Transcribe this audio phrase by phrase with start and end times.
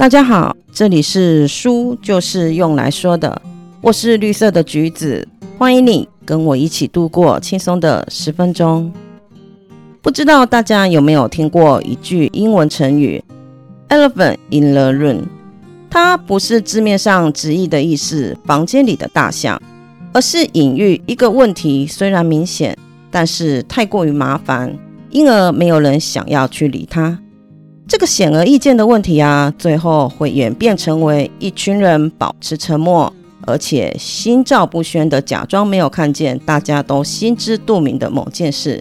[0.00, 3.42] 大家好，这里是书就是用来说的，
[3.82, 8.90] 我是绿色的橘子，欢迎你跟我一起度过轻松的十分钟。
[10.00, 13.22] 不知道大家有没有听过一句英文成语
[13.90, 15.24] “elephant in the room”？
[15.90, 19.60] 它不是字面上直译的意思，房间里的大象，
[20.14, 22.74] 而是隐喻一个问题虽然明显，
[23.10, 24.74] 但是太过于麻烦，
[25.10, 27.18] 因而没有人想要去理它。
[27.90, 33.12] 这个显而易见的问题啊，最后会演变成为一群人保持沉默，
[33.48, 38.80] 而且心照不宣的假装没有看见，大家都心知肚明的某件事，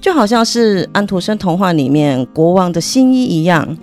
[0.00, 3.76] 就好像是安徒生童话里面国王的新衣一样。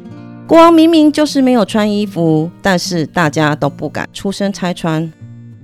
[0.48, 5.12] 国王明明就是没有穿衣服，但是大家都不敢出声拆穿。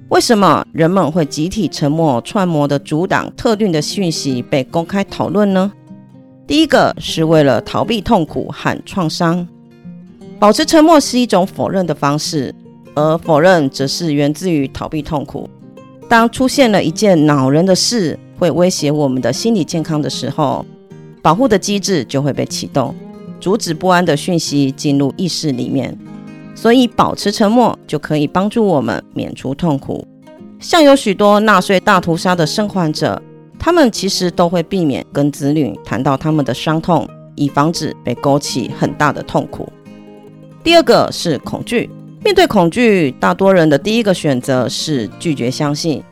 [0.10, 5.72] 为什么人们会集体沉默，串谋的阻挡特定的讯息被公开讨论呢？
[6.48, 9.46] 第一个是为了逃避痛苦和创伤，
[10.40, 12.56] 保持沉默是一种否认的方式，
[12.96, 15.50] 而否认则是源自于逃避痛苦。
[16.08, 20.66] 当出现了一件恼人的事，会威胁我们的心理健康的时候，
[21.22, 22.96] 保护的机制就会被启动，
[23.42, 25.98] 阻止不安的讯息进入意识里面。
[26.56, 30.08] 所以，保持沉默就可以帮助我们免除痛苦。
[30.62, 33.22] 像有许多纳粹大屠杀的生还者。
[33.60, 39.68] 他们其实都会避免跟子女谈到他们的伤痛，以防止被勾起很大的痛苦。
[40.64, 41.90] 第二个是恐惧，
[42.24, 46.04] 面对恐惧，大多人的第一个选择是拒绝相信，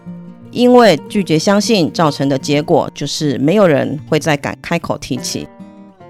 [0.52, 5.48] 因为拒绝相信造成的结果就是没有人会再敢开口提起。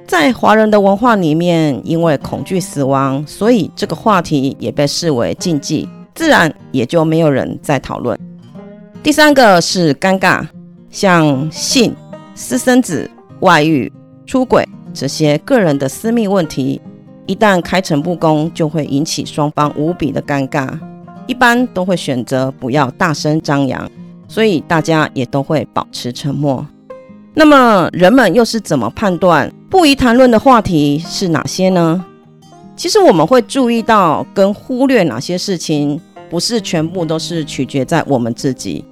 [0.07, 8.19] 在华人的文化里面，因为恐惧死亡，所以这个话题也被视为禁忌，自然也就没有人再讨论。
[9.01, 10.47] 第三个是尴尬。
[10.95, 11.93] 像性、
[12.35, 13.91] 私生子、外遇、
[14.25, 16.79] 出轨这些个人的私密问题，
[17.25, 20.69] 一旦开诚布公，就会引起双方无比的尴尬。
[21.27, 23.91] 一般都会选择不要大声张扬，
[24.29, 26.65] 所以大家也都会保持沉默。
[27.33, 32.05] 那么，人们又是怎么判断不宜谈论的话题是哪些呢？
[32.77, 38.85] 其实，我们会注意到跟忽略哪些事情，不是全部都是取决在我们自己。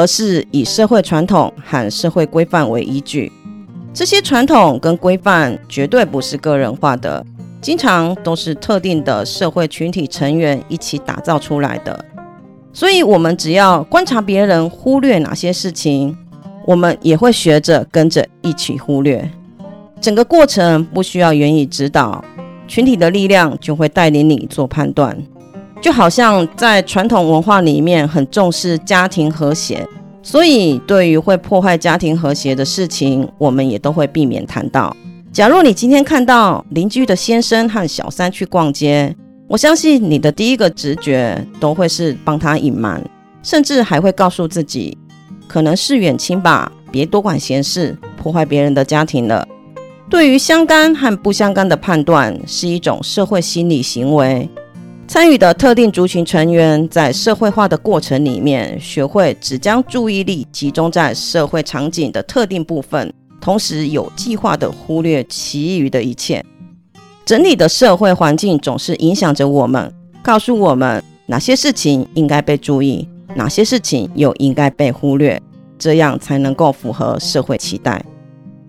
[0.00, 3.30] 而是以社会传统和社会规范为依据，
[3.92, 7.22] 这些传统跟规范绝对不是个人化的，
[7.60, 12.02] 经常都是特定的社会群体成员一起打造出来的。
[12.72, 16.16] 所以，我们只要观察别人忽略哪些事情，
[16.66, 19.30] 我们也会学着跟着一起忽略。
[20.00, 22.24] 整个过程不需要言语指导，
[22.66, 25.14] 群体的力量就会带领你做判断。
[25.80, 29.86] 就好像在传统文化里面很重视家庭和谐，
[30.22, 34.94] 所以对于会破坏家庭和谐的事情，我们也都会避免谈到。
[35.32, 39.14] 假如你今天看到邻居的先生和小三去逛街，
[39.48, 43.02] 我相信你的第一个直觉都会是帮他隐瞒，
[43.42, 44.98] 甚至还会告诉自己，
[45.48, 49.46] 可能是远亲吧，别多管闲事，破坏别人的家庭了。
[50.10, 54.48] 对于相干和不相干的判断，是一种社会心理行为。
[55.12, 66.40] 参与的特定族群成员在社会化的过程里面，学会只将注意力集中在社会场景的特定部分，同时有计划地忽略其余的一切。
[67.24, 75.42] 整体的社会环境总是影响着我们，告诉我们哪些事情应该被注意，哪些事情又应该被忽略，
[75.76, 78.00] 这样才能够符合社会期待。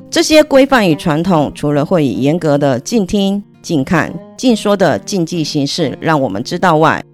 [0.09, 3.43] 这些规范与传统，除了会以严格的静听。
[3.61, 7.05] 近看、近说的禁忌形式，让我们知道外，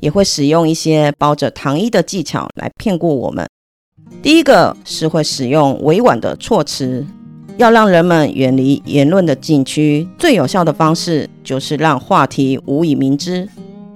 [0.00, 3.46] 也会使用一些包着糖衣的技巧来骗过我们。
[4.20, 7.06] 第一个是会使用委婉的措辞，
[7.56, 10.08] 要让人们远离言论的禁区。
[10.18, 13.48] 最有效的方式就是让话题无以明知，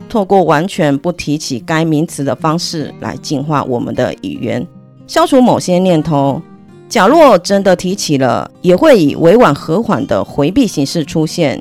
[0.09, 4.65] 透过完全不提起该名词的方式来净化我们的语言，
[5.09, 6.41] 消除某些念头。
[6.89, 11.61] 假若真的提起了，也会以委婉和缓的回避形式出现。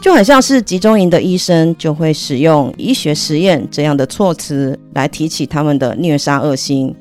[0.00, 6.94] 就很像是集中营的医生就会使用医学实验这样的措辞来提起他们的虐杀恶行，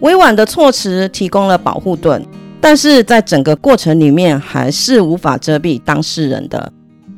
[0.00, 2.22] 委婉的措辞提供了保护盾，
[2.60, 6.70] 但是在整个过程里面还是无法遮蔽当事人的。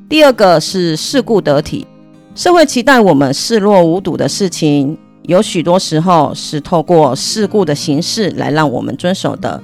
[0.09, 1.85] 第二个是事故得体，
[2.37, 9.61] 社会期待我们视若无睹的事情，有许多时候是透过事故的形式来让我们遵守的。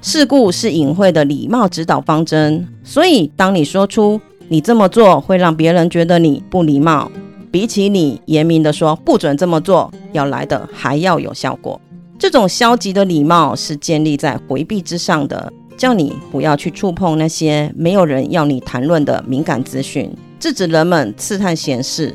[0.00, 4.20] 事故是隐晦的礼貌指导方针，所以当你说出。
[4.52, 7.10] 你这么做会让别人觉得你不礼貌，
[7.50, 11.80] 比起你严明的说不准这么做，要来的还要有效果。
[12.18, 22.14] 这种消极的礼貌是建立在回避之上的，叫你不要去触碰那些没有人要你谈论的敏感资讯，制止人们刺探闲事。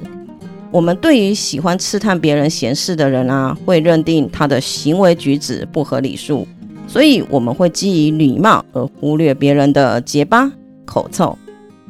[0.69, 6.47] 我们对于喜欢刺探别人闲事的人啊，会认定他的行为举止不合礼数，
[6.87, 10.51] 所以我们会基于礼貌而忽略别人的结巴、
[10.85, 11.35] 口臭、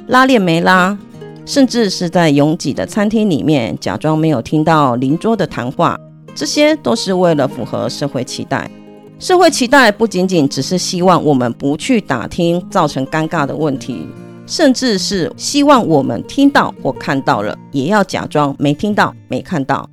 [0.07, 0.97] 拉链没拉，
[1.45, 5.99] 甚至是在拥挤的餐厅里面假装没有听到邻桌的谈话，
[6.33, 8.71] 这些都是为了符合社会期待。
[9.19, 14.07] 社会期待不仅仅只是希望我们不去打听造成尴尬的问题。
[14.45, 19.89] 甚至是希望我们听到或看到了，也要假装没听到、没看到。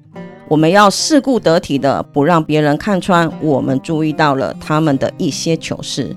[0.47, 6.15] 我们要事故得体的，不让别人看穿我们注意到了他们的一些糗事。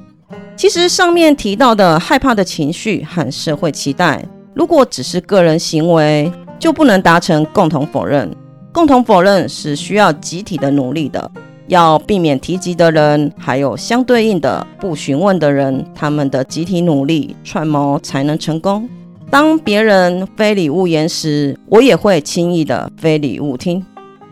[0.58, 4.26] 其实上面提到的害怕的情绪和社会期待，
[4.56, 8.36] 如果只是个人行为，就不能达成共同否认。
[8.74, 11.32] 共同否认是需要集体的努力的。
[11.68, 18.90] 要避免提及的人，还有相对应的不询问的人，他们的集体努力串谋才能成功。
[19.30, 23.86] 当别人非礼勿言时，我也会轻易的非礼勿听。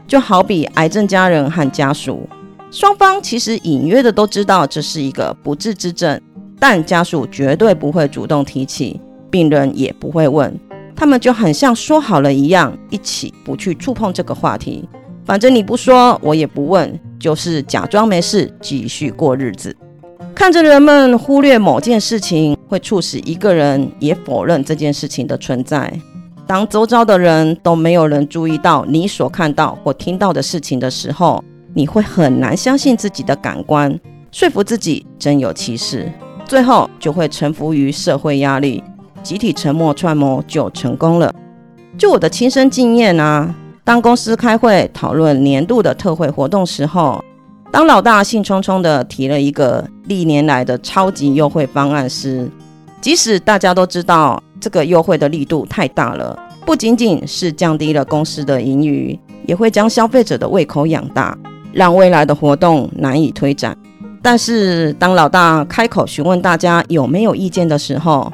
[0.08, 2.28] 就好比癌症家人和家属，
[2.76, 6.20] 双方其实隐约的都知道这是一个不治之症，
[6.60, 9.00] 但家属绝对不会主动提起，
[9.32, 10.54] 病人也不会问，
[10.94, 14.90] 他们就很像说好了一样，一起不去触碰这个话题。
[15.24, 17.00] 反正你不说，我也不问。
[17.18, 19.74] 就是假装没事，继续过日子。
[20.36, 25.98] 看着人们忽略某件事情，会促使一个人也否认这件事情的存在。
[26.46, 31.42] 当周遭的人都没有人注意到你所看到或听到的事情的时候，
[31.76, 34.00] 你会很难相信自己的感官，
[34.32, 36.10] 说服自己真有其事，
[36.46, 38.82] 最后就会臣服于社会压力，
[39.22, 41.36] 集体沉默串谋就成功了。
[41.98, 43.54] 就我的亲身经验啊。
[43.84, 47.24] 当公司开会讨论年度的特惠活动时候，
[47.72, 52.50] 当老大兴冲冲地提了一个历年来的超级优惠方案时，
[53.00, 56.36] 即使大家都知道这个优惠的力度太大了，
[56.66, 61.38] 不仅仅是降低了公司的盈余，也会将消费者的胃口养大，
[61.76, 63.78] 让未来的活动难以推展。
[64.22, 68.32] 但是当老大开口询问大家有没有意见的时候，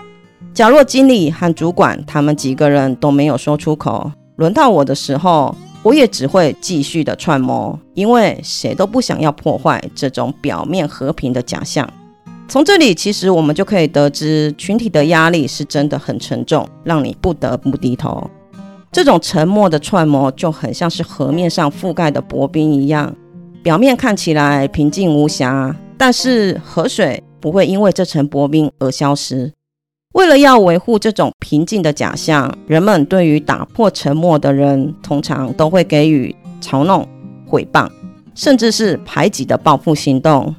[0.54, 4.12] 假若经理和主管他们几个人都没有说出口。
[4.36, 11.88] 轮到我的时候，我也只会继续的串谋，因为谁都不想要破坏这种表面和平的假象。
[12.48, 18.30] 从这里，其实我们就可以得知，群体的压力是真的很沉重，让你不得不低头。
[18.92, 23.16] 这种沉默的串谋，就很像是河面上覆盖的薄冰一样，
[23.64, 29.54] 表面看起来平静无瑕，但是河水不会因为这层薄冰而消失。
[30.14, 37.08] 为了要维护这种平静的假象，人们对于打破沉默的人，通常都会给予嘲弄、
[37.46, 37.88] 毁谤，
[38.34, 40.54] 甚至是排挤的报复行动。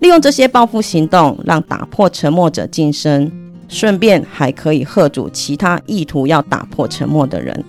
[0.00, 3.30] 利用这些报复行动，让打破沉默者晋升，
[3.68, 7.64] 顺便还可以喝阻其他意图要打破沉默的人。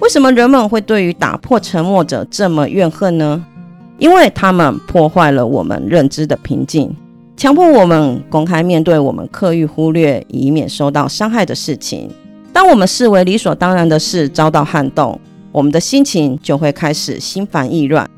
[0.00, 3.44] 为什么人们会对于打破沉默者这么怨恨呢？
[3.98, 6.94] 因为他们破坏了我们认知的平静。
[7.36, 12.10] 强迫我们公开面对我们刻意忽略，以免受到伤害的事情。
[12.52, 15.20] 当我们视为理所当然的事遭到撼动，
[15.52, 18.08] 我们的心情就会开始心烦意乱。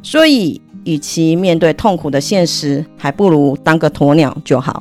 [0.00, 4.80] 所以，与其面对痛苦的现实，还不如当个鸵鸟就好。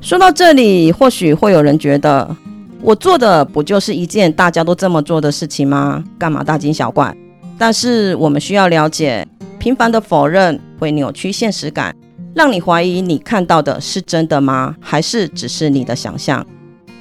[0.00, 2.34] 说到这里，或许会有人觉得，
[2.80, 6.02] 我做的不就是一件大家都这么做的事情吗？
[6.18, 7.14] 干嘛大惊小怪？
[7.58, 9.26] 但是，我们需要了解，
[9.58, 11.94] 频繁的否认会扭曲现实感。
[12.34, 14.76] 让你怀疑你看到的是真的吗？
[14.78, 16.46] 还是只是你的想象？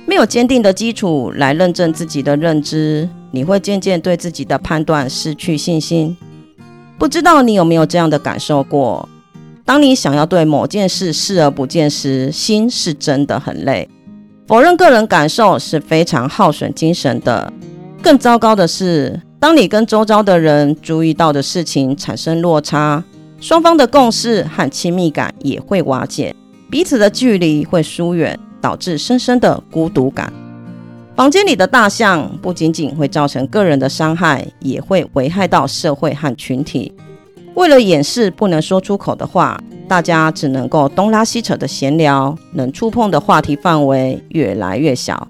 [0.06, 6.16] 没有坚定的基础来认证自己的认知，你会渐渐对自己的判断失去信心。
[6.98, 9.10] 不知道你有没有这样的感受过？
[9.66, 13.90] 当你想要对某件事视而不见时，心是真的很累。
[14.48, 17.52] 否认个人感受是非常耗损精神的。
[18.02, 23.04] 更糟糕的是，当你跟周遭的人注意到的事情产生落差。
[23.42, 26.34] 双方的共识和亲密感也会瓦解，
[26.72, 30.32] 彼此的距离会疏远，导致深深的孤独感。
[31.16, 36.92] 房间里的大象不仅仅会造成个人的伤害，也会危害到社会和群体。
[37.56, 45.28] 为了掩饰不能说出口的话，大家只能够东拉西扯的闲聊，能触碰的话题范围越来越小，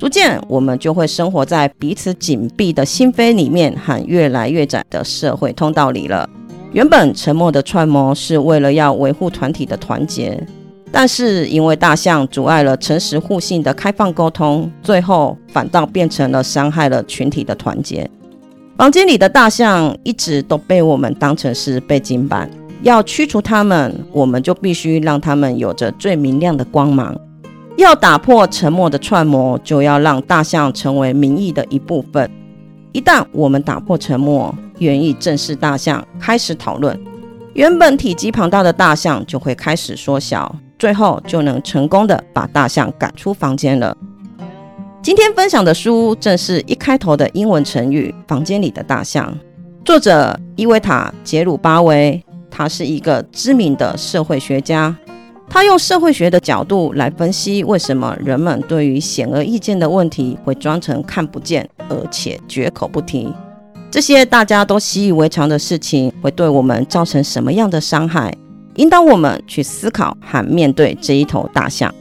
[0.00, 6.26] 逐渐我们就会生活在彼此紧闭的心扉里面和越来越窄的社会通道里了。
[6.72, 10.42] 原本沉默的串谋是为了要维护团体的团结，
[10.90, 18.10] 但是因为大象阻碍了诚实互信的开放沟通，最后反倒变成了伤害了群体的团结。
[18.78, 22.50] 房间里的大象一直都被我们当成是背景板，
[22.82, 27.14] 要驱除它们，我们就必须让它们有着最明亮的光芒。
[27.76, 32.30] 要打破沉默的串模，就要让大象成为民意的一部分。
[32.92, 36.98] 一旦我们打破沉默，愿意正视大象，开始讨论，
[37.54, 43.96] 原本体积庞大的大象就会开始缩小，最后就能成功的把大象赶出房间了。
[45.02, 49.32] 今天分享的书正是一开头的英文成语“房间里的大象”，
[49.82, 54.94] 作者伊维塔·杰鲁巴维，他是一个知名的社会学家。
[55.52, 63.28] 他用社会学的角度来分析，为什么人们对于显而易见的问题会装成看不见，而且绝口不提。
[63.90, 68.32] 这些大家都习以为常的事情，会对我们造成什么样的伤害？
[68.76, 71.92] 引导我们去思考和面对这一头大象，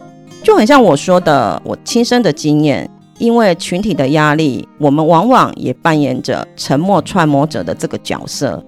[0.44, 2.90] 就很像我说的，我亲身的经验。
[3.18, 8.64] 因为群体的压力，我们往往也扮演着沉默揣摩者的这个角色。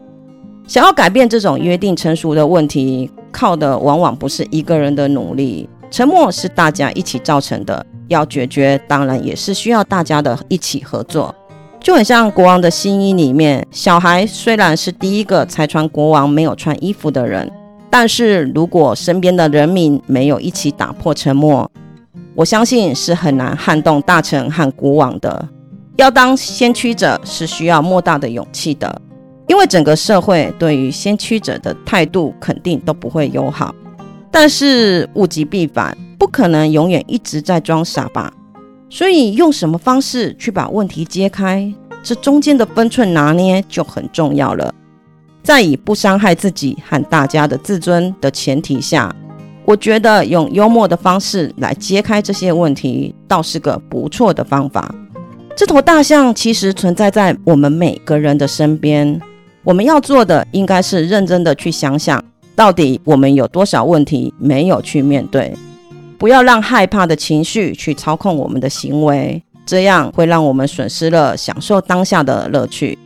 [0.67, 7.85] 想要改变这种约定成熟的问题，靠的往往不是一个人的努力，沉默是大家一起造成的。
[8.07, 11.33] 要解决，当然也是需要大家的一起合作。
[11.79, 17.50] 就很像国王的新衣里面，小孩虽然是第一个拆穿国王没有穿衣服的人，
[17.89, 21.71] 但是如果身边的人民没有一起打破沉默，
[22.35, 25.47] 我相信是很难撼动大臣和国王的。
[25.95, 29.01] 要当先驱者，是需要莫大的勇气的。
[29.48, 33.75] 因为整个社会对于先驱者的态度肯定都不会友好，
[34.31, 38.31] 但是物极必反，不可能永远一直在装傻吧？
[38.89, 44.74] 所以用什么方式去把问题揭开，这中间的分寸拿捏就很重要了。
[45.43, 49.13] 在以不伤害自己和大家的自尊的前提下，
[49.65, 54.93] 我觉得用幽默的方式来揭开这些问题，倒是个不错的方法。
[55.57, 59.19] 这头大象其实存在在我们每个人的身边。
[59.63, 62.23] 我们要做的应该是认真的去想想，
[62.55, 65.53] 到底我们有多少问题没有去面对，
[66.17, 72.97] 不要让害怕的情绪去操控我们的行为，这样会让我们损失了享受当下的乐趣。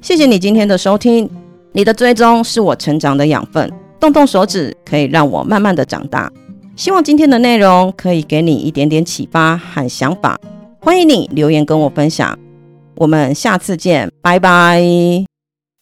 [0.00, 1.28] 谢谢你今天的收听，
[1.72, 3.70] 你的追踪是我成长的养分，
[4.00, 6.30] 动动手指可以让我慢慢的长大。
[6.74, 10.40] 希望今天的内容可以给你一点点启发和想法，
[10.80, 12.38] 欢迎你留言跟我分享。
[12.96, 15.31] 我们下次见，拜拜。